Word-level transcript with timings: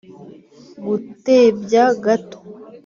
gutebya 0.85 1.83
gato 2.03 2.37